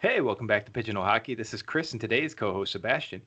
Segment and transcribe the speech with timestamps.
[0.00, 1.34] Hey, welcome back to Pigeonhole Hockey.
[1.34, 3.20] This is Chris and today's co-host Sebastien.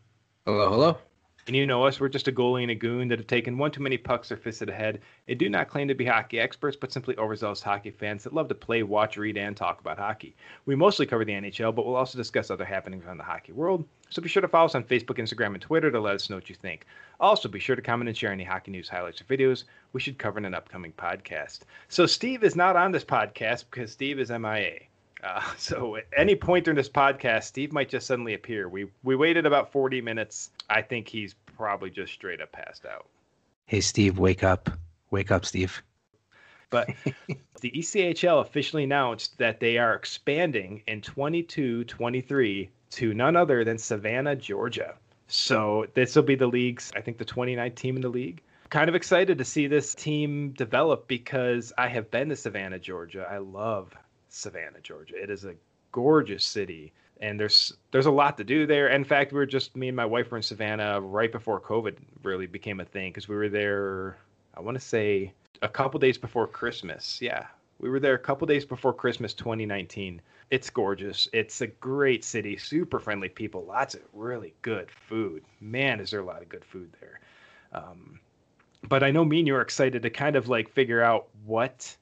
[0.46, 0.98] Hello, hello.
[1.46, 3.72] And you know us, we're just a goalie and a goon that have taken one
[3.72, 6.94] too many pucks or fisted ahead and do not claim to be hockey experts, but
[6.94, 10.34] simply overzealous hockey fans that love to play, watch, read, and talk about hockey.
[10.66, 13.84] We mostly cover the NHL, but we'll also discuss other happenings around the hockey world.
[14.10, 16.38] So be sure to follow us on Facebook, Instagram, and Twitter to let us know
[16.38, 16.86] what you think.
[17.20, 20.18] Also, be sure to comment and share any hockey news, highlights, or videos we should
[20.18, 21.64] cover in an upcoming podcast.
[21.90, 24.80] So Steve is not on this podcast because Steve is MIA.
[25.24, 28.70] Uh, so at any point during this podcast, Steve might just suddenly appear.
[28.70, 30.52] We we waited about 40 minutes.
[30.70, 33.08] I think he's probably just straight up passed out.
[33.66, 34.70] Hey, Steve, wake up.
[35.12, 35.82] Wake up, Steve.
[36.70, 36.90] But
[37.62, 43.78] the ECHL officially announced that they are expanding in 22 23 to none other than
[43.78, 44.96] Savannah, Georgia.
[45.28, 48.42] So this will be the league's, I think, the 29th team in the league.
[48.70, 53.28] Kind of excited to see this team develop because I have been to Savannah, Georgia.
[53.30, 53.94] I love
[54.32, 55.22] Savannah, Georgia.
[55.22, 55.56] It is a
[55.92, 58.90] gorgeous city and there's there's a lot to do there.
[58.90, 61.96] In fact, we were just me and my wife were in Savannah right before COVID
[62.24, 64.18] really became a thing because we were there.
[64.56, 67.22] I want to say a couple days before Christmas.
[67.22, 67.46] Yeah,
[67.80, 70.22] we were there a couple days before Christmas 2019.
[70.50, 71.30] It's gorgeous.
[71.32, 75.44] It's a great city, super friendly people, lots of really good food.
[75.62, 77.22] Man, is there a lot of good food there.
[77.72, 78.20] Um,
[78.90, 81.96] but I know me and you are excited to kind of like figure out what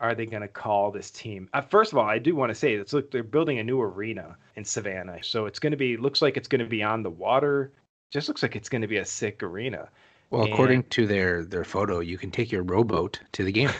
[0.00, 1.48] are they going to call this team?
[1.52, 3.80] Uh, first of all, I do want to say it's look they're building a new
[3.80, 7.02] arena in Savannah, so it's going to be looks like it's going to be on
[7.02, 7.72] the water.
[8.10, 9.88] Just looks like it's going to be a sick arena.
[10.30, 10.52] Well, and...
[10.52, 13.70] according to their their photo, you can take your rowboat to the game.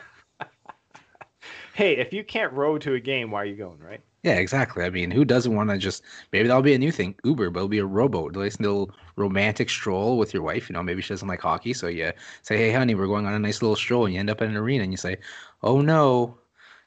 [1.74, 4.02] hey, if you can't row to a game, why are you going, right?
[4.26, 4.84] Yeah, exactly.
[4.84, 6.02] I mean, who doesn't want to just
[6.34, 8.36] maybe that'll be a new thing, Uber, but it'll be a rowboat.
[8.36, 10.68] A nice little romantic stroll with your wife.
[10.68, 13.36] You know, maybe she doesn't like hockey, so you say, "Hey, honey, we're going on
[13.36, 15.18] a nice little stroll," and you end up in an arena, and you say,
[15.62, 16.40] "Oh no,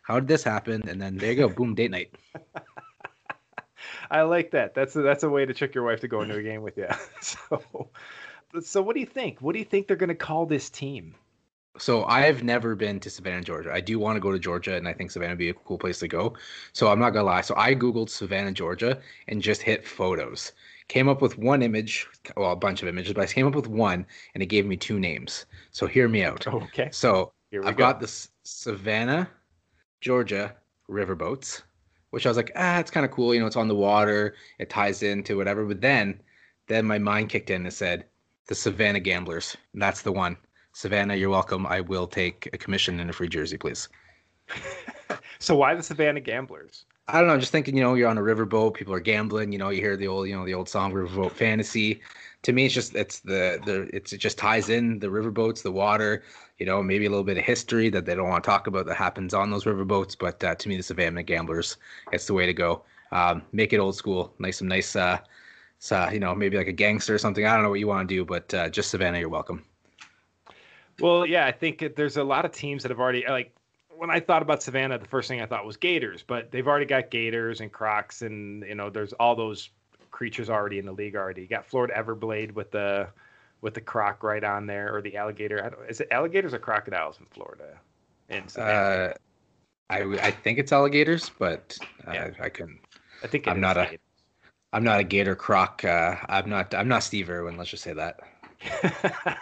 [0.02, 2.12] how did this happen?" And then there you go, boom, date night.
[4.10, 4.74] I like that.
[4.74, 6.76] That's a, that's a way to trick your wife to go into a game with
[6.76, 6.88] you.
[7.20, 7.88] so,
[8.62, 9.40] so what do you think?
[9.40, 11.14] What do you think they're going to call this team?
[11.78, 13.72] So I've never been to Savannah, Georgia.
[13.72, 15.78] I do want to go to Georgia, and I think Savannah would be a cool
[15.78, 16.34] place to go.
[16.72, 17.40] So I'm not gonna lie.
[17.40, 20.52] So I googled Savannah, Georgia, and just hit photos.
[20.88, 22.06] Came up with one image,
[22.36, 24.76] well, a bunch of images, but I came up with one, and it gave me
[24.76, 25.46] two names.
[25.70, 26.46] So hear me out.
[26.46, 26.88] Okay.
[26.92, 27.84] So I've go.
[27.84, 29.28] got the Savannah,
[30.00, 30.54] Georgia
[30.90, 31.62] riverboats,
[32.10, 33.34] which I was like, ah, it's kind of cool.
[33.34, 34.34] You know, it's on the water.
[34.58, 35.64] It ties into whatever.
[35.66, 36.20] But then,
[36.66, 38.06] then my mind kicked in and said,
[38.48, 39.56] the Savannah Gamblers.
[39.74, 40.36] That's the one.
[40.72, 41.66] Savannah, you're welcome.
[41.66, 43.88] I will take a commission and a free jersey, please.
[45.38, 46.84] so why the Savannah Gamblers?
[47.10, 47.38] I don't know.
[47.38, 49.50] Just thinking, you know, you're on a riverboat, people are gambling.
[49.50, 52.02] You know, you hear the old, you know, the old song "Riverboat Fantasy."
[52.42, 55.72] To me, it's just it's the the it's it just ties in the riverboats, the
[55.72, 56.22] water.
[56.58, 58.84] You know, maybe a little bit of history that they don't want to talk about
[58.86, 60.16] that happens on those riverboats.
[60.18, 61.78] But uh, to me, the Savannah Gamblers,
[62.12, 62.82] it's the way to go.
[63.10, 65.18] Um, make it old school, nice some nice, uh,
[65.90, 67.46] uh, you know, maybe like a gangster or something.
[67.46, 69.64] I don't know what you want to do, but uh, just Savannah, you're welcome.
[71.00, 73.54] Well, yeah, I think there's a lot of teams that have already like
[73.98, 76.86] when I thought about Savannah, the first thing I thought was Gators, but they've already
[76.86, 79.70] got Gators and Crocs, and you know, there's all those
[80.12, 81.42] creatures already in the league already.
[81.42, 83.08] You got Florida Everblade with the
[83.60, 85.64] with the croc right on there, or the alligator.
[85.64, 87.78] I don't, is it alligators or crocodiles in Florida?
[88.28, 89.12] In uh,
[89.90, 91.76] I I think it's alligators, but
[92.06, 92.30] uh, yeah.
[92.40, 92.78] I, I can.
[93.22, 93.98] I think I'm not a.
[94.72, 95.84] I'm not a gator croc.
[95.84, 96.72] Uh, I'm not.
[96.72, 97.56] I'm not Steve Irwin.
[97.56, 98.20] Let's just say that.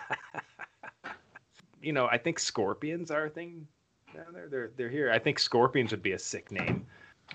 [1.87, 3.67] you know, I think scorpions are a thing
[4.13, 4.49] down there.
[4.49, 5.13] They're they're here.
[5.13, 6.85] I think scorpions would be a sick name.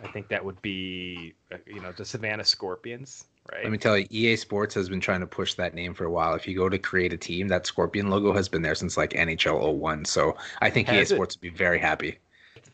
[0.04, 3.64] I think that would be, uh, you know, the Savannah Scorpions, right?
[3.64, 6.12] Let me tell you, EA Sports has been trying to push that name for a
[6.12, 6.34] while.
[6.34, 9.12] If you go to create a team, that scorpion logo has been there since like
[9.12, 10.06] NHL 01.
[10.06, 12.20] So I think has EA Sports would be very happy.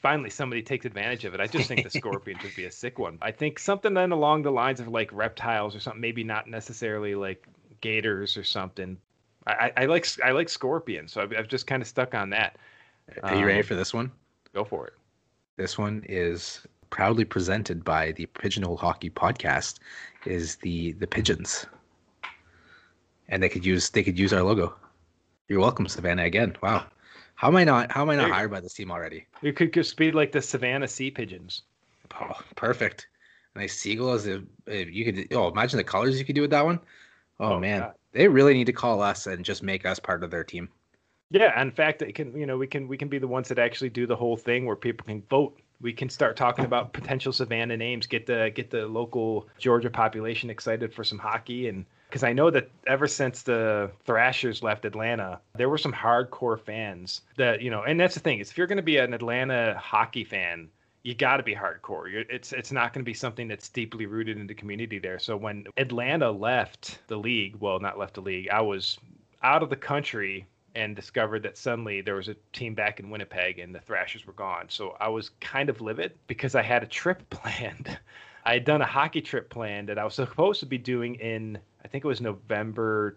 [0.01, 1.39] Finally, somebody takes advantage of it.
[1.39, 3.17] I just think the Scorpions would be a sick one.
[3.21, 7.15] I think something then along the lines of like reptiles or something, maybe not necessarily
[7.15, 7.47] like
[7.81, 8.97] gators or something,
[9.47, 12.57] I, I like I like Scorpion, so I've, I've just kind of stuck on that.
[13.23, 14.11] Are you um, ready for this one?
[14.53, 14.93] Go for it.
[15.55, 19.79] This one is proudly presented by the Pigeonhole Hockey Podcast.
[20.25, 21.65] Is the the pigeons,
[23.29, 24.75] and they could use they could use our logo.
[25.47, 26.23] You're welcome, Savannah.
[26.23, 26.85] Again, wow.
[27.35, 29.25] How am I not how am I not hired by this team already?
[29.41, 31.61] You could just be like the Savannah Sea Pigeons.
[32.19, 33.07] Oh, perfect.
[33.55, 36.65] Nice seagull as a, you could oh imagine the colors you could do with that
[36.65, 36.79] one.
[37.39, 37.93] Oh, oh man, God.
[38.13, 40.69] they really need to call us and just make us part of their team.
[41.29, 43.59] Yeah, in fact, it can you know we can we can be the ones that
[43.59, 45.59] actually do the whole thing where people can vote.
[45.79, 50.49] We can start talking about potential Savannah names, get the get the local Georgia population
[50.49, 55.41] excited for some hockey, and because I know that ever since the Thrashers left Atlanta,
[55.55, 58.67] there were some hardcore fans that you know, and that's the thing is if you're
[58.67, 60.69] going to be an Atlanta hockey fan,
[61.07, 62.11] you got to be hardcore.
[62.11, 65.19] You're, it's it's not going to be something that's deeply rooted in the community there.
[65.19, 68.97] So when Atlanta left the league, well, not left the league, I was
[69.41, 70.45] out of the country
[70.75, 74.33] and discovered that suddenly there was a team back in Winnipeg and the Thrashers were
[74.33, 74.65] gone.
[74.67, 77.97] So I was kind of livid because I had a trip planned.
[78.43, 81.57] I had done a hockey trip planned that I was supposed to be doing in
[81.85, 83.15] I think it was November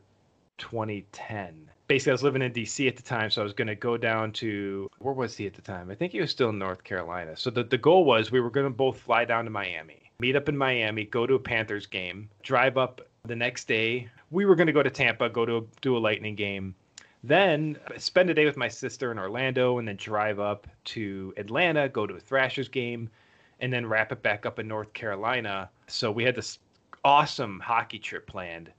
[0.58, 3.74] 2010 basically I was living in DC at the time, so I was going to
[3.74, 5.90] go down to where was he at the time?
[5.90, 7.36] I think he was still in North Carolina.
[7.36, 10.36] So the the goal was we were going to both fly down to Miami, meet
[10.36, 14.08] up in Miami, go to a Panthers game, drive up the next day.
[14.30, 16.76] We were going to go to Tampa, go to do a Lightning game.
[17.24, 21.88] Then spend a day with my sister in Orlando and then drive up to Atlanta,
[21.88, 23.10] go to a Thrashers game,
[23.58, 25.68] and then wrap it back up in North Carolina.
[25.88, 26.60] So we had this
[27.04, 28.70] awesome hockey trip planned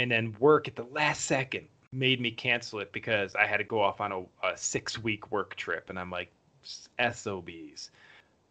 [0.00, 3.64] and then work at the last second made me cancel it because I had to
[3.64, 5.88] go off on a, a six week work trip.
[5.88, 6.30] And I'm like,
[7.12, 7.90] SOBs.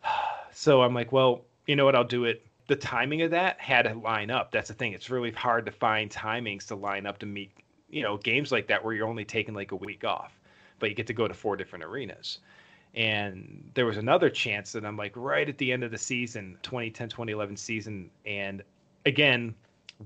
[0.58, 1.98] So I'm like, well, you know what?
[1.98, 2.48] I'll do it.
[2.68, 4.54] The timing of that had to line up.
[4.54, 4.94] That's the thing.
[4.94, 7.52] It's really hard to find timings to line up to meet,
[7.90, 10.40] you know, games like that where you're only taking like a week off,
[10.80, 12.40] but you get to go to four different arenas.
[12.94, 16.58] And there was another chance that I'm like right at the end of the season,
[16.64, 18.10] 2010, 2011 season.
[18.26, 18.64] And
[19.06, 19.54] again,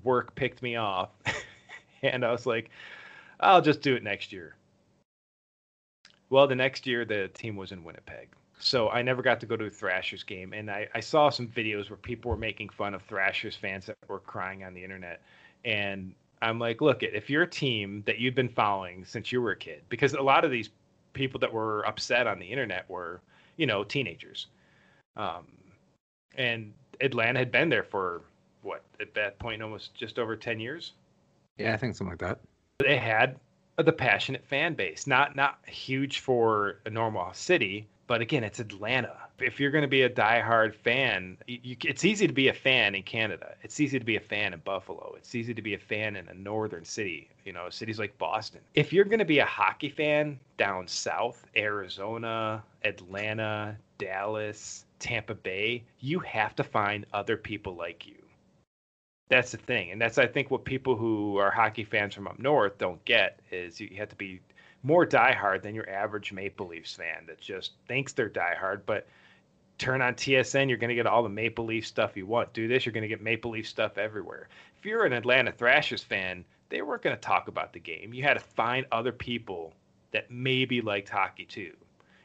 [0.03, 1.11] work picked me off.
[2.01, 2.71] and I was like,
[3.39, 4.55] I'll just do it next year.
[6.29, 8.29] Well, the next year the team was in Winnipeg.
[8.59, 10.53] So I never got to go to a Thrashers game.
[10.53, 13.95] And I, I saw some videos where people were making fun of Thrashers fans that
[14.07, 15.21] were crying on the internet.
[15.63, 19.51] And I'm like, look, if you're a team that you've been following since you were
[19.51, 20.69] a kid, because a lot of these
[21.13, 23.21] people that were upset on the internet were,
[23.55, 24.47] you know, teenagers.
[25.15, 25.47] Um,
[26.35, 28.21] and Atlanta had been there for
[28.61, 30.91] what, at that point, almost just over 10 years?
[31.57, 32.39] Yeah, I think something like that
[32.79, 33.37] they had
[33.77, 35.05] the passionate fan base.
[35.05, 39.15] Not not huge for a normal city, but again, it's Atlanta.
[39.39, 42.95] If you're going to be a diehard fan, you, it's easy to be a fan
[42.95, 43.55] in Canada.
[43.63, 45.13] It's easy to be a fan in Buffalo.
[45.15, 48.59] It's easy to be a fan in a northern city, you know, cities like Boston.
[48.73, 55.83] If you're going to be a hockey fan down south, Arizona, Atlanta, Dallas, Tampa Bay,
[56.01, 58.18] you have to find other people like you
[59.29, 62.39] that's the thing, and that's I think what people who are hockey fans from up
[62.39, 64.41] north don't get is you have to be
[64.81, 69.07] more diehard than your average Maple Leafs fan that just thinks they're diehard, but
[69.77, 72.53] turn on TSN, you're going to get all the Maple Leaf stuff you want.
[72.53, 74.49] Do this, you're going to get Maple Leaf stuff everywhere.
[74.77, 78.13] If you're an Atlanta Thrashers fan, they weren't going to talk about the game.
[78.13, 79.73] You had to find other people
[80.11, 81.73] that maybe liked hockey too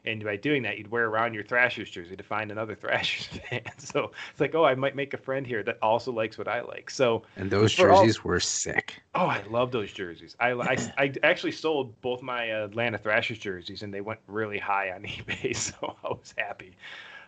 [0.05, 3.61] and by doing that, you'd wear around your Thrashers jersey to find another Thrashers fan.
[3.77, 6.61] So it's like, oh, I might make a friend here that also likes what I
[6.61, 6.89] like.
[6.89, 9.01] So and those jerseys all, were sick.
[9.13, 10.35] Oh, I love those jerseys.
[10.39, 14.91] I, I, I actually sold both my Atlanta Thrashers jerseys, and they went really high
[14.91, 16.75] on eBay, so I was happy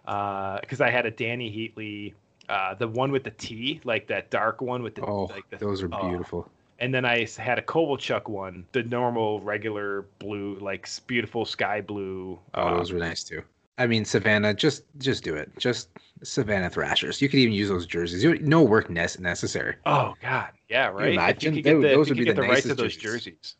[0.03, 2.13] because uh, I had a Dany Heatley.
[2.49, 5.57] Uh, the one with the T, like that dark one with the oh, like the,
[5.57, 10.57] those are oh, beautiful and then I had a Kovalchuk one, the normal, regular blue,
[10.59, 12.39] like beautiful sky blue.
[12.53, 13.43] Oh, um, those were nice too.
[13.79, 15.51] I mean, Savannah, just just do it.
[15.59, 15.89] Just
[16.23, 17.21] Savannah Thrashers.
[17.21, 18.23] You could even use those jerseys.
[18.23, 19.75] You, no work necessary.
[19.85, 21.13] Oh God, yeah, right.
[21.13, 23.35] Imagine they, the, those would be the, the rights of those jerseys.
[23.35, 23.55] jerseys.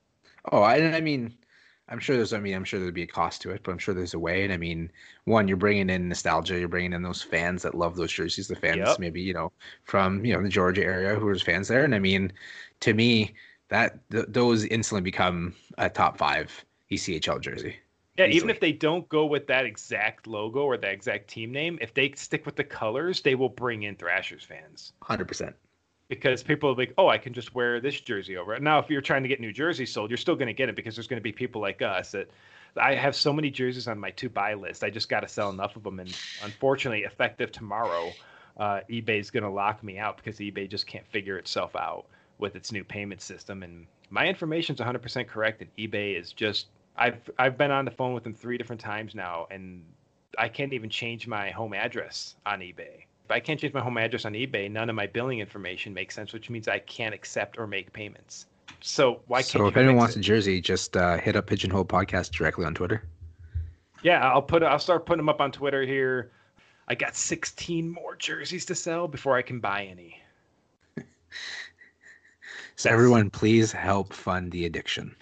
[0.51, 1.37] Oh, I, I mean,
[1.89, 2.33] I'm sure there's.
[2.33, 4.19] I mean, I'm sure there'd be a cost to it, but I'm sure there's a
[4.19, 4.43] way.
[4.43, 4.91] And I mean,
[5.25, 6.59] one, you're bringing in nostalgia.
[6.59, 8.47] You're bringing in those fans that love those jerseys.
[8.47, 8.99] The fans, yep.
[8.99, 9.51] maybe you know,
[9.85, 11.85] from you know the Georgia area who are fans there.
[11.85, 12.33] And I mean,
[12.81, 13.33] to me,
[13.69, 17.77] that th- those instantly become a top five ECHL jersey.
[18.17, 18.37] Yeah, easily.
[18.37, 21.93] even if they don't go with that exact logo or that exact team name, if
[21.93, 24.93] they stick with the colors, they will bring in Thrashers fans.
[25.03, 25.55] Hundred percent.
[26.09, 28.61] Because people are like, oh, I can just wear this jersey over it.
[28.61, 30.75] Now, if you're trying to get New Jersey sold, you're still going to get it
[30.75, 32.29] because there's going to be people like us that
[32.77, 34.83] I have so many jerseys on my to buy list.
[34.83, 38.11] I just got to sell enough of them, and unfortunately, effective tomorrow,
[38.57, 42.05] uh, eBay's going to lock me out because eBay just can't figure itself out
[42.37, 43.63] with its new payment system.
[43.63, 45.61] And my information is 100% correct.
[45.61, 49.13] And eBay is just I've I've been on the phone with them three different times
[49.13, 49.83] now, and
[50.37, 53.06] I can't even change my home address on eBay.
[53.27, 56.15] If I can't change my home address on eBay, none of my billing information makes
[56.15, 58.45] sense, which means I can't accept or make payments.
[58.79, 59.55] So why can't?
[59.55, 59.57] I?
[59.59, 60.19] So if anyone wants it?
[60.19, 63.03] a jersey, just uh, hit up Pigeonhole Podcast directly on Twitter.
[64.01, 66.31] Yeah, I'll put I'll start putting them up on Twitter here.
[66.87, 70.21] I got 16 more jerseys to sell before I can buy any.
[72.77, 75.15] So everyone, please help fund the addiction.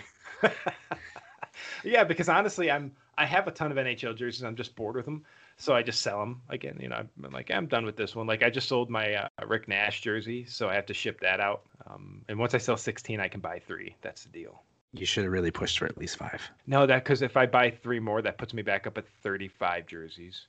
[1.85, 4.43] yeah, because honestly, I'm I have a ton of NHL jerseys.
[4.43, 5.23] I'm just bored with them,
[5.57, 6.77] so I just sell them again.
[6.81, 8.27] You know, I'm like I'm done with this one.
[8.27, 11.39] Like I just sold my uh, Rick Nash jersey, so I have to ship that
[11.39, 11.63] out.
[11.87, 13.95] Um, and once I sell 16, I can buy three.
[14.01, 14.63] That's the deal.
[14.93, 16.41] You should have really pushed for at least five.
[16.67, 19.87] No, that because if I buy three more, that puts me back up at 35
[19.87, 20.47] jerseys.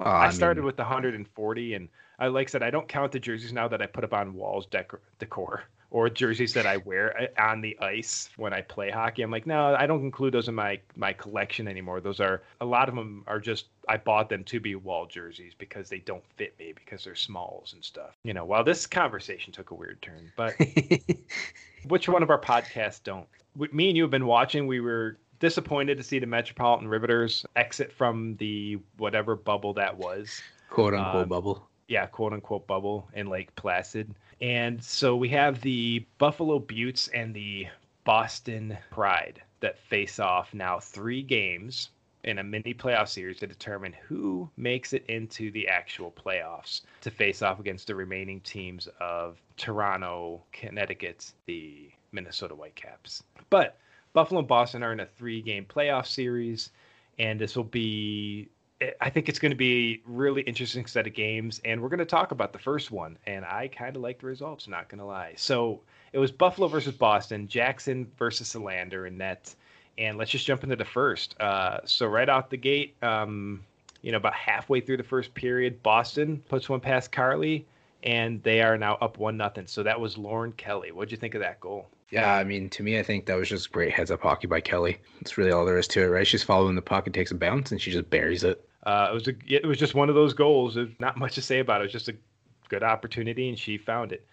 [0.00, 3.12] Oh, I, I mean, started with 140, and I like I said I don't count
[3.12, 6.78] the jerseys now that I put up on walls decor, decor or jerseys that I
[6.78, 9.22] wear uh, on the ice when I play hockey.
[9.22, 12.00] I'm like, no, I don't include those in my my collection anymore.
[12.00, 15.52] Those are a lot of them are just I bought them to be wall jerseys
[15.56, 18.16] because they don't fit me because they're smalls and stuff.
[18.24, 20.54] You know, while this conversation took a weird turn, but
[21.88, 23.26] which one of our podcasts don't?
[23.54, 24.66] Me and you have been watching.
[24.66, 30.40] We were disappointed to see the Metropolitan Riveters exit from the whatever bubble that was.
[30.70, 31.68] Quote unquote um, bubble.
[31.88, 34.14] Yeah, quote unquote bubble in Lake Placid.
[34.42, 37.68] And so we have the Buffalo Beauts and the
[38.02, 41.90] Boston Pride that face off now three games
[42.24, 47.10] in a mini playoff series to determine who makes it into the actual playoffs to
[47.10, 53.22] face off against the remaining teams of Toronto, Connecticut, the Minnesota Whitecaps.
[53.48, 53.78] But
[54.12, 56.70] Buffalo and Boston are in a three game playoff series,
[57.16, 58.48] and this will be
[59.00, 62.04] I think it's going to be really interesting set of games, and we're going to
[62.04, 63.18] talk about the first one.
[63.26, 65.34] And I kind of like the results, not going to lie.
[65.36, 65.80] So
[66.12, 69.54] it was Buffalo versus Boston, Jackson versus Selander in net.
[69.98, 71.38] And let's just jump into the first.
[71.40, 73.62] Uh, so right out the gate, um,
[74.00, 77.66] you know, about halfway through the first period, Boston puts one past Carly,
[78.02, 79.66] and they are now up one nothing.
[79.66, 80.92] So that was Lauren Kelly.
[80.92, 81.88] What'd you think of that goal?
[82.10, 84.60] Yeah, I mean, to me, I think that was just great heads up hockey by
[84.60, 84.98] Kelly.
[85.20, 86.26] That's really all there is to it, right?
[86.26, 88.62] She's following the puck and takes a bounce, and she just buries it.
[88.82, 90.74] Uh, it was a, it was just one of those goals.
[90.74, 91.84] There's not much to say about it.
[91.84, 92.16] It was just a
[92.68, 94.26] good opportunity, and she found it.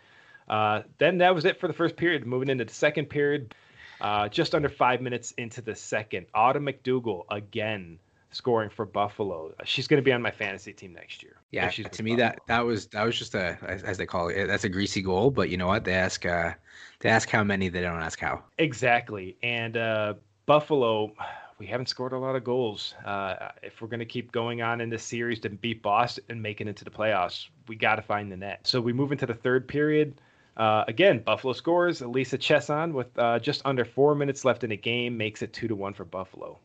[0.47, 2.25] Uh, then that was it for the first period.
[2.25, 3.53] Moving into the second period,
[4.01, 7.99] uh, just under five minutes into the second, Autumn MacDougall again
[8.31, 9.53] scoring for Buffalo.
[9.65, 11.35] She's going to be on my fantasy team next year.
[11.51, 14.63] Yeah, to me that that was that was just a as they call it that's
[14.63, 15.31] a greasy goal.
[15.31, 15.83] But you know what?
[15.83, 16.53] They ask uh,
[16.99, 18.43] they ask how many, they don't ask how.
[18.57, 20.13] Exactly, and uh,
[20.45, 21.13] Buffalo
[21.59, 22.95] we haven't scored a lot of goals.
[23.05, 26.41] Uh, if we're going to keep going on in this series to beat Boston and
[26.41, 28.65] make it into the playoffs, we got to find the net.
[28.65, 30.21] So we move into the third period.
[30.55, 32.01] Uh, again, Buffalo scores.
[32.01, 35.67] Elisa Chesson with uh, just under four minutes left in the game makes it two
[35.67, 36.57] to one for Buffalo.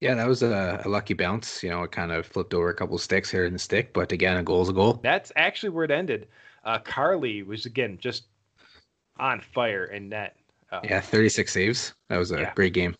[0.00, 1.62] Yeah, that was a, a, lucky bounce.
[1.62, 4.10] You know, it kind of flipped over a couple sticks here in the stick, but
[4.10, 4.98] again, a goal's a goal.
[5.00, 6.26] That's actually where it ended.
[6.64, 8.24] Uh, Carly was again just
[9.18, 10.36] on fire in net.
[10.72, 11.94] Uh, yeah, 36 saves.
[12.08, 12.52] That was a yeah.
[12.54, 12.96] great game.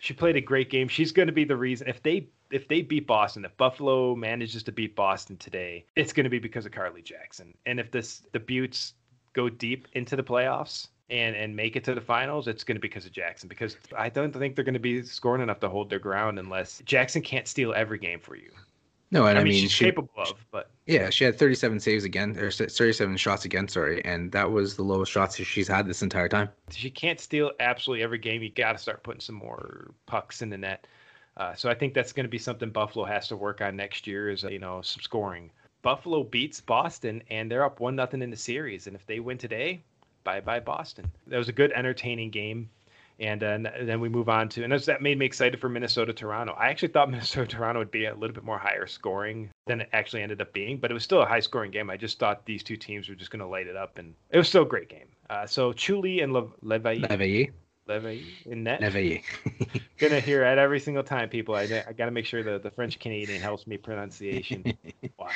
[0.00, 0.88] She played a great game.
[0.88, 4.62] She's going to be the reason if they if they beat Boston, if Buffalo manages
[4.64, 7.54] to beat Boston today, it's going to be because of Carly Jackson.
[7.66, 8.94] And if this the Beauts
[9.34, 12.80] go deep into the playoffs and and make it to the finals, it's going to
[12.80, 13.48] be because of Jackson.
[13.48, 16.82] Because I don't think they're going to be scoring enough to hold their ground unless
[16.84, 18.50] Jackson can't steal every game for you.
[19.10, 22.04] No, and I, I mean, she's she, capable of, but yeah, she had 37 saves
[22.04, 26.02] again, or 37 shots again, sorry, and that was the lowest shots she's had this
[26.02, 26.50] entire time.
[26.70, 28.42] She can't steal absolutely every game.
[28.42, 30.86] You got to start putting some more pucks in the net.
[31.38, 34.06] Uh, so I think that's going to be something Buffalo has to work on next
[34.06, 34.28] year.
[34.28, 35.50] Is uh, you know some scoring.
[35.82, 38.88] Buffalo beats Boston, and they're up one nothing in the series.
[38.88, 39.80] And if they win today,
[40.24, 41.10] bye bye Boston.
[41.28, 42.68] That was a good, entertaining game
[43.20, 46.12] and, uh, and then we move on to and that made me excited for Minnesota
[46.12, 46.54] Toronto.
[46.58, 49.88] I actually thought Minnesota Toronto would be a little bit more higher scoring than it
[49.92, 51.90] actually ended up being, but it was still a high scoring game.
[51.90, 54.38] I just thought these two teams were just going to light it up, and it
[54.38, 55.06] was still a great game.
[55.30, 57.04] Uh, so Chuli and Le- Leveille.
[58.46, 58.80] In net.
[58.80, 59.22] Leveille.
[59.98, 61.54] Gonna hear it every single time, people.
[61.54, 64.62] I, I got to make sure the, the French Canadian helps me pronunciation
[65.18, 65.32] wise.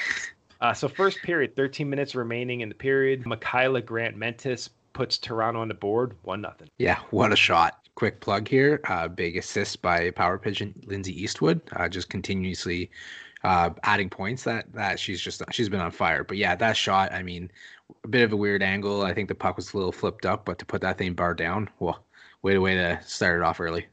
[0.61, 3.25] Uh, so first period, 13 minutes remaining in the period.
[3.25, 6.69] Mikyla Grant-Mentis puts Toronto on the board, one nothing.
[6.79, 7.79] Yeah, what a shot!
[7.95, 12.91] Quick plug here: uh, big assist by Power Pigeon Lindsay Eastwood, uh, just continuously
[13.45, 14.45] uh, adding points.
[14.45, 16.25] That that she's just she's been on fire.
[16.25, 17.13] But yeah, that shot.
[17.13, 17.51] I mean,
[18.05, 19.03] a bit of a weird angle.
[19.03, 21.35] I think the puck was a little flipped up, but to put that thing bar
[21.35, 22.05] down, well,
[22.43, 23.87] way to way to start it off early.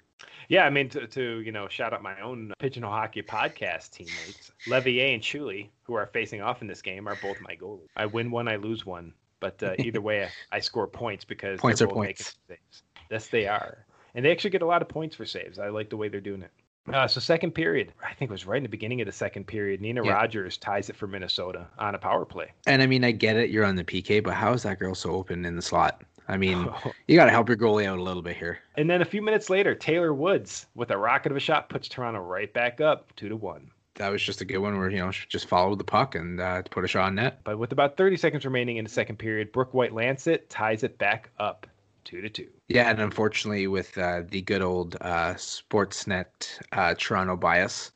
[0.50, 4.52] Yeah, I mean to, to you know shout out my own Pigeonhole Hockey podcast teammates,
[4.68, 7.88] Leveille and Chuli, who are facing off in this game, are both my goalies.
[7.96, 9.14] I win one, I lose one.
[9.40, 12.36] But uh, either way, I, I, score points because points are points.
[12.48, 12.84] Saves.
[13.10, 15.60] Yes, they are, and they actually get a lot of points for saves.
[15.60, 16.52] I like the way they're doing it.
[16.94, 19.46] Uh, so second period, I think it was right in the beginning of the second
[19.46, 19.80] period.
[19.82, 20.14] Nina yeah.
[20.14, 22.52] Rodgers ties it for Minnesota on a power play.
[22.66, 24.96] And I mean, I get it, you're on the PK, but how is that girl
[24.96, 26.04] so open in the slot?
[26.28, 26.68] I mean,
[27.08, 28.60] you got to help your goalie out a little bit here.
[28.76, 31.88] And then a few minutes later, Taylor Woods with a rocket of a shot puts
[31.88, 33.70] Toronto right back up two to one
[34.00, 36.64] that was just a good one where you know just followed the puck and uh,
[36.64, 37.42] put a shot on net.
[37.44, 41.30] But with about 30 seconds remaining in the second period, Brooke White-Lancette ties it back
[41.38, 41.68] up
[42.06, 42.48] two to two.
[42.68, 47.92] Yeah, and unfortunately, with uh, the good old uh, Sportsnet uh, Toronto bias,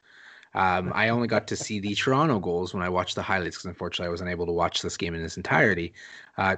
[0.55, 3.65] um, I only got to see the Toronto goals when I watched the highlights because
[3.65, 5.93] unfortunately I wasn't able to watch this game in its entirety.
[6.37, 6.57] Uh,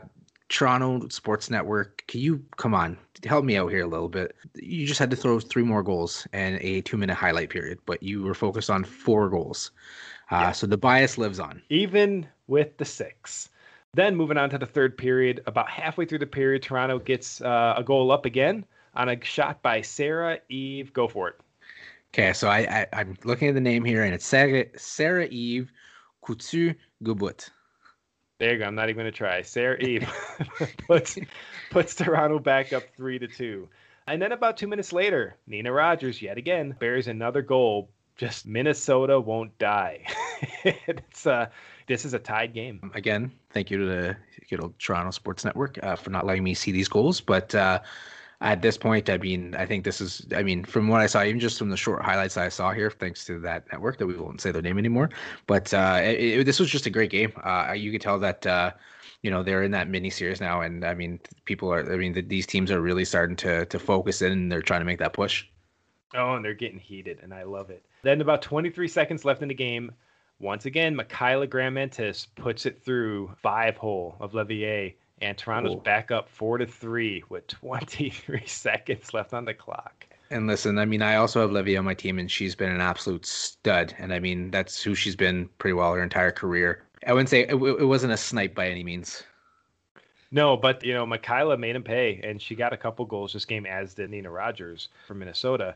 [0.50, 4.36] Toronto Sports Network, can you come on, help me out here a little bit?
[4.56, 8.04] You just had to throw three more goals and a two minute highlight period, but
[8.04, 9.72] you were focused on four goals.
[10.32, 10.52] Uh, yeah.
[10.52, 11.62] So the bias lives on.
[11.70, 13.50] Even with the six.
[13.94, 17.76] Then moving on to the third period, about halfway through the period, Toronto gets uh,
[17.78, 20.92] a goal up again on a shot by Sarah Eve.
[20.94, 21.36] Go for it.
[22.14, 25.72] Okay, so I, I am looking at the name here, and it's Sarah Sarah Eve
[26.24, 27.50] Coutu Godbout.
[28.38, 28.66] There you go.
[28.66, 29.42] I'm not even gonna try.
[29.42, 30.10] Sarah Eve
[30.88, 31.18] puts
[31.72, 33.70] puts Toronto back up three to two.
[34.08, 37.90] And then about two minutes later, Nina Rodgers yet again bears another goal.
[38.18, 40.06] Just Minnesota won't die.
[40.64, 41.48] it's uh
[41.88, 42.92] this is a tied game.
[42.94, 44.18] Again, thank you to the
[44.50, 47.22] good old Toronto Sports Network uh, for not letting me see these goals.
[47.22, 47.80] But uh,
[48.46, 51.24] at this point, I mean, I think this is, I mean, from what I saw,
[51.24, 54.16] even just from the short highlights I saw here, thanks to that network that we
[54.16, 55.10] won't say their name anymore.
[55.48, 57.34] But uh, it, it, this was just a great game.
[57.44, 58.72] Uh, you could tell that, uh,
[59.24, 60.62] you know, they're in that mini series now.
[60.62, 63.80] And I mean, people are, I mean, the, these teams are really starting to, to
[63.80, 65.48] focus in and they're trying to make that push.
[66.14, 67.84] Oh, and they're getting heated, and I love it.
[68.04, 69.92] Then about 23 seconds left in the game.
[70.40, 75.82] Once again, Mikyla Grant-Mentis puts it through five hole of Leveille and Toronto's cool.
[75.82, 80.06] back up four to three with 23 seconds left on the clock.
[80.32, 82.82] And listen, I mean, I also have Levy on my team, and she's been an
[82.82, 83.94] absolute stud.
[84.00, 86.84] And I mean, that's who she's been pretty well her entire career.
[87.06, 89.24] I wouldn't say it, it wasn't a snipe by any means.
[90.32, 93.46] No, but you know, Mikyla made him pay, and she got a couple goals this
[93.46, 95.76] game, as did Nina Rodgers from Minnesota.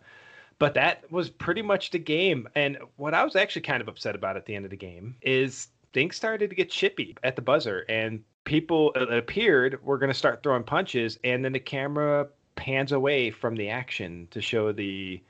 [0.57, 2.49] But that was pretty much the game.
[2.55, 5.15] And what I was actually kind of upset about at the end of the game
[5.21, 10.11] is things started to get chippy at the buzzer, and people it appeared were going
[10.11, 14.71] to start throwing punches, and then the camera pans away from the action to show
[14.71, 15.21] the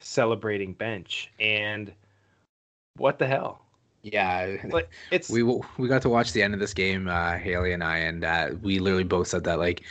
[0.00, 1.32] celebrating bench.
[1.40, 1.92] And
[2.96, 3.62] what the hell?
[4.02, 7.72] Yeah, like it's we we got to watch the end of this game, uh, Haley
[7.72, 9.82] and I, and uh, we literally both said that like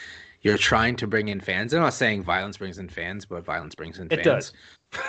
[0.42, 1.74] you're trying to bring in fans.
[1.74, 4.22] I'm not saying violence brings in fans, but violence brings in fans.
[4.22, 4.54] It does.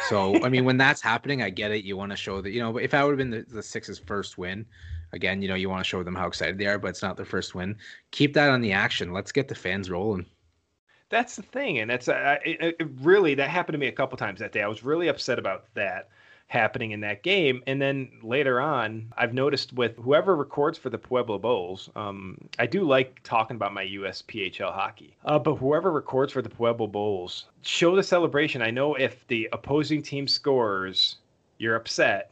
[0.08, 1.84] so I mean, when that's happening, I get it.
[1.84, 2.72] You want to show that you know.
[2.72, 4.66] But if I would have been the, the Sixers' first win,
[5.12, 7.16] again, you know, you want to show them how excited they are, but it's not
[7.16, 7.76] their first win.
[8.10, 9.12] Keep that on the action.
[9.12, 10.26] Let's get the fans rolling.
[11.08, 14.18] That's the thing, and that's uh, it, it really that happened to me a couple
[14.18, 14.62] times that day.
[14.62, 16.08] I was really upset about that
[16.48, 17.62] happening in that game.
[17.66, 22.66] And then later on, I've noticed with whoever records for the Pueblo Bulls, um, I
[22.66, 25.16] do like talking about my USPHL hockey.
[25.24, 28.62] Uh, but whoever records for the Pueblo Bulls, show the celebration.
[28.62, 31.16] I know if the opposing team scores,
[31.58, 32.30] you're upset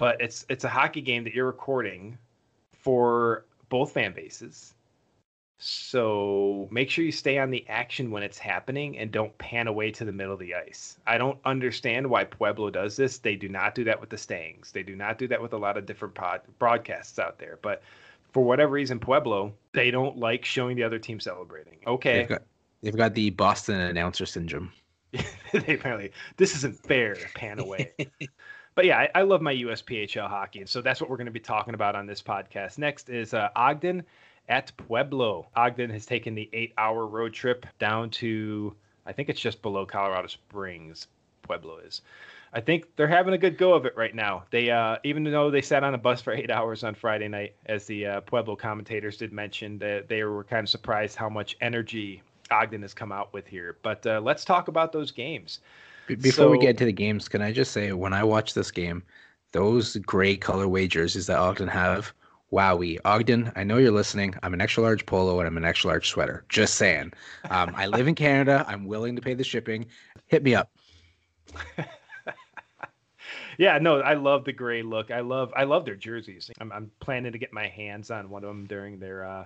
[0.00, 2.16] but it's it's a hockey game that you're recording
[2.72, 4.72] for both fan bases.
[5.58, 9.90] So make sure you stay on the action when it's happening and don't pan away
[9.90, 10.96] to the middle of the ice.
[11.06, 13.18] I don't understand why Pueblo does this.
[13.18, 14.72] They do not do that with the Stangs.
[14.72, 17.58] They do not do that with a lot of different pod, broadcasts out there.
[17.60, 17.82] But
[18.32, 21.76] for whatever reason, Pueblo, they don't like showing the other team celebrating.
[21.86, 22.20] Okay.
[22.20, 22.42] They've got,
[22.82, 24.72] they've got the Boston announcer syndrome.
[25.12, 27.92] they apparently, this isn't fair, pan away.
[28.74, 31.32] but yeah, I, I, love my USPHL hockey, and so that's what we're going to
[31.32, 32.78] be talking about on this podcast.
[32.78, 34.02] Next is uh, Ogden
[34.48, 35.48] at Pueblo.
[35.56, 38.74] Ogden has taken the eight-hour road trip down to,
[39.06, 41.06] I think it's just below Colorado Springs.
[41.42, 42.02] Pueblo is.
[42.52, 44.44] I think they're having a good go of it right now.
[44.50, 47.54] They, uh, even though they sat on a bus for eight hours on Friday night,
[47.66, 51.56] as the uh, Pueblo commentators did mention, that they were kind of surprised how much
[51.60, 53.76] energy Ogden has come out with here.
[53.82, 55.60] But uh, let's talk about those games.
[56.06, 58.70] Before so, we get to the games, can I just say when I watch this
[58.70, 59.02] game,
[59.52, 62.12] those gray colorway jerseys that Ogden have,
[62.52, 62.98] wowie.
[63.04, 64.34] Ogden, I know you're listening.
[64.42, 66.44] I'm an extra large polo and I'm an extra large sweater.
[66.48, 67.12] Just saying.
[67.50, 68.64] Um, I live in Canada.
[68.68, 69.86] I'm willing to pay the shipping.
[70.26, 70.70] Hit me up.
[73.58, 75.10] yeah, no, I love the gray look.
[75.10, 76.50] I love I love their jerseys.
[76.60, 79.44] I'm, I'm planning to get my hands on one of them during their uh,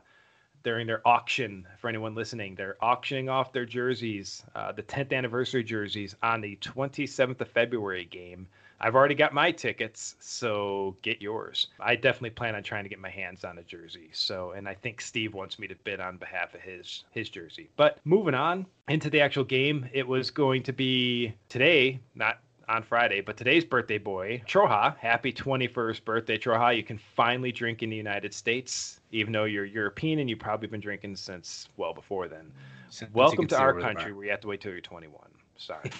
[0.64, 1.66] during their auction.
[1.79, 6.57] For anyone listening, they're auctioning off their jerseys, uh, the 10th anniversary jerseys, on the
[6.57, 8.48] 27th of February game.
[8.81, 11.68] I've already got my tickets, so get yours.
[11.81, 14.11] I definitely plan on trying to get my hands on a jersey.
[14.12, 17.70] So, and I think Steve wants me to bid on behalf of his his jersey.
[17.77, 22.83] But moving on into the actual game, it was going to be today, not on
[22.83, 24.96] Friday, but today's birthday boy, Troja.
[24.98, 26.77] Happy 21st birthday, Troja.
[26.77, 30.68] You can finally drink in the United States, even though you're European and you've probably
[30.68, 32.53] been drinking since well before then.
[32.90, 35.20] Since Welcome to our country where you have to wait till you're 21.
[35.57, 35.90] Sorry.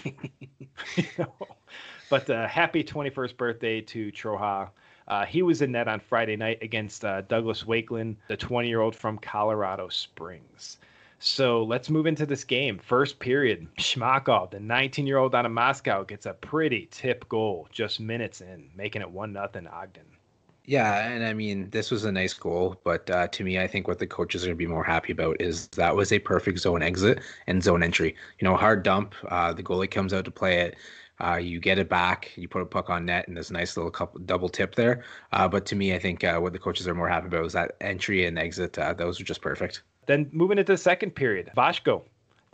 [2.09, 4.69] But uh, happy 21st birthday to Troja.
[5.07, 8.81] Uh, he was in net on Friday night against uh, Douglas Wakeland, the 20 year
[8.81, 10.77] old from Colorado Springs.
[11.19, 12.77] So let's move into this game.
[12.77, 17.67] First period, Shmakov, the 19 year old out of Moscow, gets a pretty tip goal
[17.71, 20.03] just minutes in, making it 1 nothing Ogden.
[20.67, 23.87] Yeah, and I mean, this was a nice goal, but uh, to me, I think
[23.87, 26.59] what the coaches are going to be more happy about is that was a perfect
[26.59, 28.15] zone exit and zone entry.
[28.39, 30.75] You know, hard dump, uh, the goalie comes out to play it.
[31.23, 33.77] Uh, you get it back, you put a puck on net, and there's a nice
[33.77, 35.03] little couple, double tip there.
[35.31, 37.53] Uh, but to me, I think uh, what the coaches are more happy about is
[37.53, 38.77] that entry and exit.
[38.77, 39.83] Uh, those are just perfect.
[40.05, 42.03] Then moving into the second period, Vashko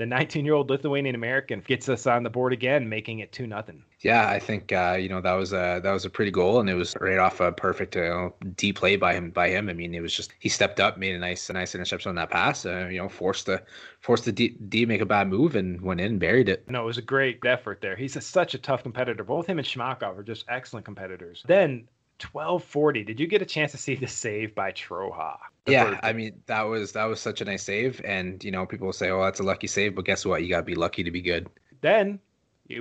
[0.02, 3.46] the 19 year old Lithuanian American gets us on the board again, making it two
[3.46, 3.84] nothing.
[4.00, 6.68] Yeah, I think uh, you know that was a that was a pretty goal, and
[6.68, 9.30] it was right off a perfect uh, D play by him.
[9.30, 11.76] By him, I mean, it was just he stepped up, made a nice a nice
[11.76, 12.66] interception on that pass.
[12.66, 13.62] Uh, you know, forced the
[14.00, 16.68] forced the D, D make a bad move and went in and buried it.
[16.68, 17.96] No, it was a great effort there.
[17.96, 19.24] He's a, such a tough competitor.
[19.24, 21.44] Both him and Shmakov are just excellent competitors.
[21.46, 21.88] Then
[22.24, 23.04] 1240.
[23.04, 25.38] Did you get a chance to see the save by Troja?
[25.68, 28.92] Yeah, I mean that was that was such a nice save, and you know people
[28.94, 30.42] say, "Oh, that's a lucky save," but guess what?
[30.42, 31.50] You gotta be lucky to be good.
[31.82, 32.20] Then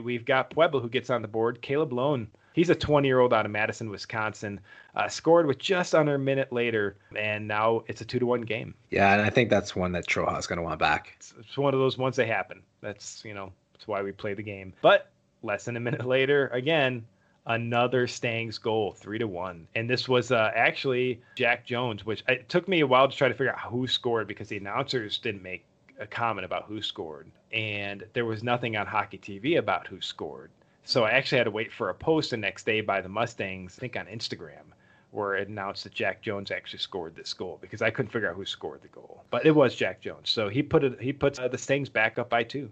[0.03, 1.61] we've got Pueblo who gets on the board.
[1.63, 4.61] Caleb Lone, he's a 20 year old out of Madison, Wisconsin,
[4.95, 8.43] uh, scored with just under a minute later, and now it's a two to one
[8.43, 8.75] game.
[8.91, 11.13] Yeah, and I think that's one that Troja is gonna want back.
[11.17, 12.63] It's, it's one of those ones that happen.
[12.81, 14.73] That's you know that's why we play the game.
[14.81, 15.11] But
[15.43, 17.05] less than a minute later, again,
[17.47, 19.67] another Stangs goal, three to one.
[19.75, 23.29] And this was uh, actually Jack Jones, which it took me a while to try
[23.29, 25.65] to figure out who scored because the announcers didn't make
[26.01, 30.51] a comment about who scored, and there was nothing on Hockey TV about who scored.
[30.85, 33.77] So I actually had to wait for a post the next day by the Mustangs,
[33.79, 34.73] I think on Instagram,
[35.11, 38.37] where it announced that Jack Jones actually scored this goal because I couldn't figure out
[38.37, 40.31] who scored the goal, but it was Jack Jones.
[40.31, 42.71] So he put it, he puts uh, the Stangs back up by two.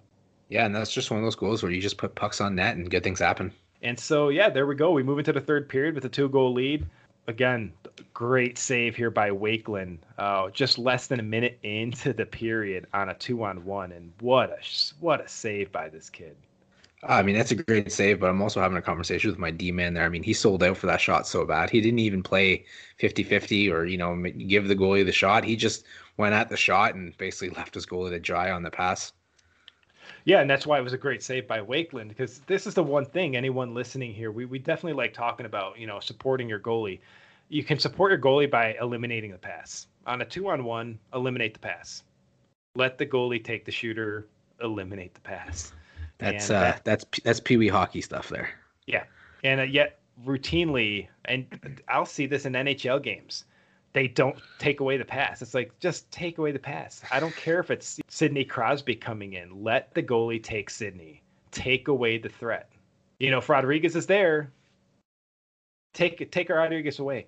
[0.48, 2.76] Yeah, and that's just one of those goals where you just put pucks on net
[2.76, 3.52] and good things happen.
[3.82, 4.90] And so, yeah, there we go.
[4.90, 6.86] We move into the third period with a two goal lead.
[7.26, 7.72] Again,
[8.14, 9.98] great save here by Wakeland.
[10.16, 13.92] Uh, just less than a minute into the period on a two on one.
[13.92, 14.58] And what a,
[15.00, 16.36] what a save by this kid.
[17.04, 19.70] I mean, that's a great save, but I'm also having a conversation with my D
[19.70, 20.04] man there.
[20.04, 21.70] I mean, he sold out for that shot so bad.
[21.70, 22.64] He didn't even play
[22.96, 25.44] 50 50 or, you know, give the goalie the shot.
[25.44, 25.84] He just
[26.16, 29.12] went at the shot and basically left his goalie to dry on the pass.
[30.28, 32.82] Yeah, and that's why it was a great save by Wakeland because this is the
[32.82, 35.78] one thing anyone listening here we we definitely like talking about.
[35.78, 37.00] You know, supporting your goalie.
[37.48, 40.98] You can support your goalie by eliminating the pass on a two on one.
[41.14, 42.02] Eliminate the pass.
[42.74, 44.26] Let the goalie take the shooter.
[44.62, 45.72] Eliminate the pass.
[46.18, 48.50] That's uh, that, that's that's pee wee hockey stuff there.
[48.86, 49.04] Yeah,
[49.44, 53.46] and uh, yet routinely, and I'll see this in NHL games
[53.92, 55.42] they don't take away the pass.
[55.42, 57.02] It's like just take away the pass.
[57.10, 59.62] I don't care if it's Sidney Crosby coming in.
[59.62, 61.22] Let the goalie take Sidney.
[61.50, 62.70] Take away the threat.
[63.18, 64.52] You know, if Rodrigues is there,
[65.94, 67.26] take take Rodrigues away.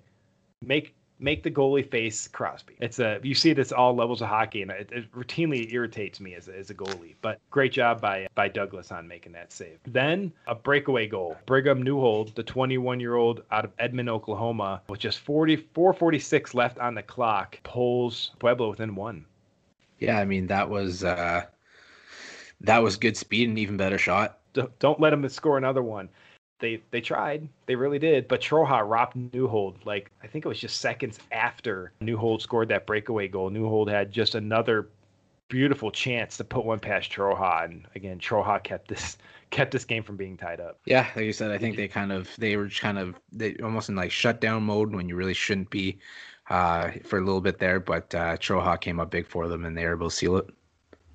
[0.61, 2.75] Make make the goalie face Crosby.
[2.79, 6.33] It's a you see this all levels of hockey, and it, it routinely irritates me
[6.33, 7.15] as a, as a goalie.
[7.21, 9.79] But great job by by Douglas on making that save.
[9.85, 11.37] Then a breakaway goal.
[11.45, 16.79] Brigham Newhold, the 21 year old out of Edmond, Oklahoma, with just 44 46 left
[16.79, 19.25] on the clock, pulls Pueblo within one.
[19.99, 21.45] Yeah, I mean that was uh,
[22.61, 24.39] that was good speed and even better shot.
[24.79, 26.09] Don't let him score another one
[26.61, 28.27] they they tried, they really did.
[28.27, 32.87] But Troja robbed Newhold like I think it was just seconds after Newhold scored that
[32.87, 33.51] breakaway goal.
[33.51, 34.87] Newhold had just another
[35.49, 39.17] beautiful chance to put one past Troja, and again Troja kept this
[39.49, 40.79] kept this game from being tied up.
[40.85, 43.89] Yeah, like you said, I think they kind of they were kind of they almost
[43.89, 45.99] in like shutdown mode when you really shouldn't be
[46.49, 47.79] uh, for a little bit there.
[47.79, 50.49] But uh, Troja came up big for them, and they were able to seal it.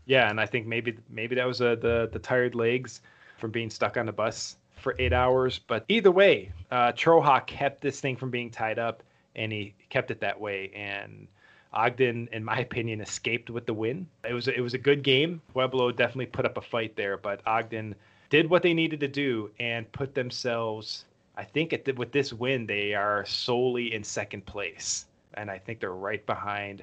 [0.04, 3.00] Yeah, and I think maybe maybe that was uh, the the tired legs
[3.38, 5.58] from being stuck on the bus for eight hours.
[5.58, 9.02] But either way, uh, Troja kept this thing from being tied up,
[9.34, 10.70] and he kept it that way.
[10.74, 11.26] And
[11.72, 14.06] Ogden, in my opinion, escaped with the win.
[14.28, 15.40] It was it was a good game.
[15.52, 17.94] Pueblo definitely put up a fight there, but Ogden
[18.28, 21.04] did what they needed to do and put themselves.
[21.36, 25.80] I think the, with this win, they are solely in second place, and I think
[25.80, 26.82] they're right behind.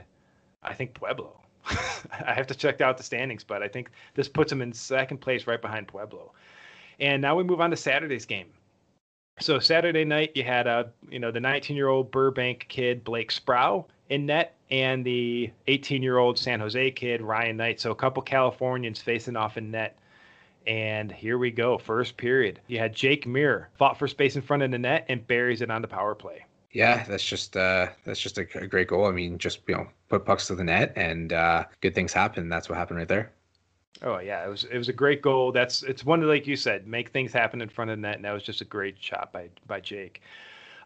[0.62, 1.40] I think Pueblo.
[1.70, 5.20] I have to check out the standings, but I think this puts them in second
[5.20, 6.34] place, right behind Pueblo.
[7.00, 8.48] And now we move on to Saturday's game.
[9.40, 13.32] So Saturday night, you had a you know the 19 year old Burbank kid Blake
[13.32, 17.80] Sproul in net, and the 18 year old San Jose kid Ryan Knight.
[17.80, 19.98] So a couple Californians facing off in net.
[20.66, 22.62] And here we go, first period.
[22.68, 25.70] You had Jake Muir fought for space in front of the net and buries it
[25.70, 26.46] on the power play.
[26.72, 29.06] Yeah, that's just uh, that's just a, a great goal.
[29.06, 32.50] I mean, just you know, put pucks to the net and uh, good things happen.
[32.50, 33.32] That's what happened right there.
[34.02, 35.52] Oh yeah, it was it was a great goal.
[35.52, 38.16] That's it's one of like you said, make things happen in front of the net,
[38.16, 40.22] and that was just a great shot by by Jake.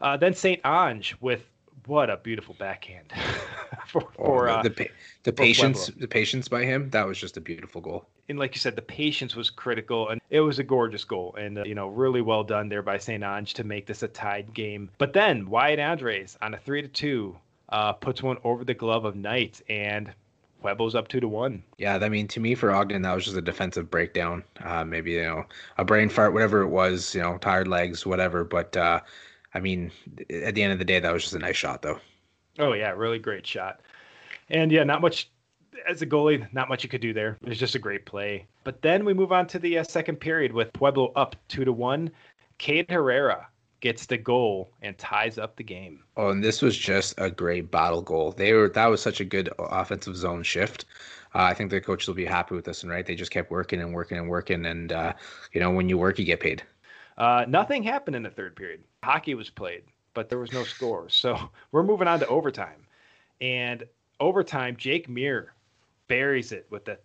[0.01, 1.43] Uh, then Saint Ange with
[1.85, 3.13] what a beautiful backhand
[3.87, 4.89] for, oh, for uh, the the,
[5.23, 6.01] the patience Pueblo.
[6.01, 8.05] the patience by him that was just a beautiful goal.
[8.29, 11.59] And like you said, the patience was critical, and it was a gorgeous goal, and
[11.59, 14.53] uh, you know really well done there by Saint Ange to make this a tied
[14.53, 14.89] game.
[14.97, 17.37] But then Wyatt Andres on a three to two
[17.69, 20.13] uh, puts one over the glove of Knight, and
[20.61, 21.63] Pueblo's up two to one.
[21.77, 24.43] Yeah, I mean, to me, for Ogden, that was just a defensive breakdown.
[24.63, 25.45] Uh, maybe you know
[25.77, 27.13] a brain fart, whatever it was.
[27.13, 28.43] You know, tired legs, whatever.
[28.43, 29.01] But uh,
[29.53, 29.91] I mean,
[30.29, 31.99] at the end of the day, that was just a nice shot, though.
[32.59, 33.81] Oh yeah, really great shot.
[34.49, 35.29] And yeah, not much
[35.87, 37.37] as a goalie, not much you could do there.
[37.41, 38.47] It was just a great play.
[38.63, 41.73] But then we move on to the uh, second period with Pueblo up two to
[41.73, 42.09] one.
[42.57, 43.47] Cade Herrera
[43.79, 46.03] gets the goal and ties up the game.
[46.15, 48.31] Oh, and this was just a great battle goal.
[48.31, 50.85] They were that was such a good offensive zone shift.
[51.35, 53.05] Uh, I think the coaches will be happy with this one, right?
[53.05, 55.13] They just kept working and working and working, and uh,
[55.53, 56.63] you know when you work, you get paid.
[57.17, 58.83] Uh, nothing happened in the third period.
[59.03, 61.13] Hockey was played, but there was no scores.
[61.15, 61.37] So
[61.71, 62.85] we're moving on to overtime,
[63.41, 63.83] and
[64.19, 65.53] overtime, Jake Muir
[66.07, 66.97] buries it with the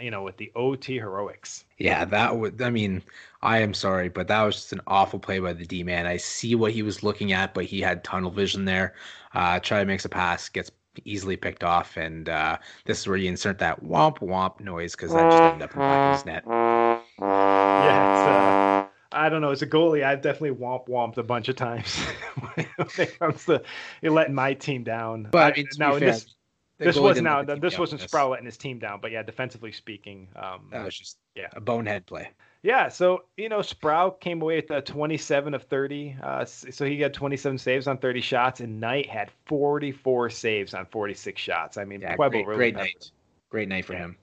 [0.00, 1.64] you know with the OT heroics.
[1.78, 2.60] Yeah, that would.
[2.60, 3.02] I mean,
[3.42, 6.06] I am sorry, but that was just an awful play by the D man.
[6.06, 8.94] I see what he was looking at, but he had tunnel vision there.
[9.34, 10.70] Uh, try to makes a pass, gets
[11.04, 15.12] easily picked off, and uh, this is where you insert that womp womp noise because
[15.12, 16.44] that just ended up in his net.
[16.46, 18.28] Yeah, it's.
[18.28, 18.88] Uh...
[19.10, 19.52] I don't know.
[19.52, 21.96] As a goalie, I've definitely womp womped a bunch of times
[22.54, 22.66] when
[22.98, 23.62] it comes to
[24.02, 25.28] letting my team down.
[25.30, 26.34] But I mean, now in this,
[26.78, 30.68] this was now this wasn't Sproul letting his team down, but yeah, defensively speaking, um,
[30.70, 32.30] that was just yeah a bonehead play.
[32.62, 36.98] Yeah, so you know Sproul came away with uh, 27 of 30, uh, so he
[36.98, 41.76] got 27 saves on 30 shots, and Knight had 44 saves on 46 shots.
[41.76, 43.10] I mean, yeah, Pueblo great, really great night,
[43.50, 43.98] great night for yeah.
[43.98, 44.16] him.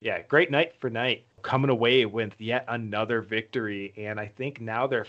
[0.00, 4.86] Yeah, great night for Knight, coming away with yet another victory, and I think now
[4.86, 5.06] they're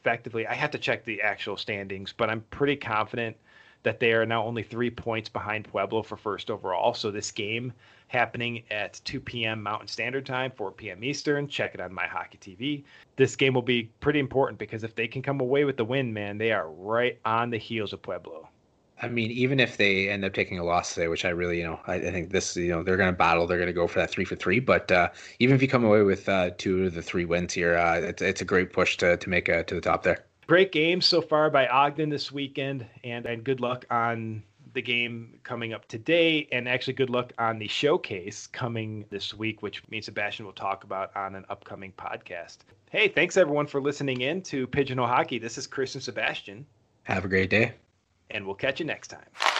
[0.00, 0.46] effectively.
[0.46, 3.36] I have to check the actual standings, but I'm pretty confident
[3.82, 6.94] that they are now only three points behind Pueblo for first overall.
[6.94, 7.72] So this game
[8.08, 9.62] happening at 2 p.m.
[9.62, 11.02] Mountain Standard Time, 4 p.m.
[11.04, 11.48] Eastern.
[11.48, 12.84] Check it on My Hockey TV.
[13.16, 16.12] This game will be pretty important because if they can come away with the win,
[16.12, 18.48] man, they are right on the heels of Pueblo.
[19.02, 21.64] I mean, even if they end up taking a loss today, which I really, you
[21.64, 23.46] know, I, I think this, you know, they're going to battle.
[23.46, 24.60] They're going to go for that three for three.
[24.60, 27.78] But uh, even if you come away with uh, two of the three wins here,
[27.78, 30.72] uh, it's, it's a great push to to make it to the top there great
[30.72, 35.72] game so far by Ogden this weekend, and, and good luck on the game coming
[35.72, 40.04] up today, and actually good luck on the showcase coming this week, which me and
[40.04, 42.56] Sebastien will talk about on an upcoming podcast.
[42.90, 45.38] Hey, thanks everyone for listening in to Pigeonhole Hockey.
[45.38, 46.66] This is Chris and Sebastien.
[47.04, 47.74] Have a great day.
[48.32, 49.59] And we'll catch you next time.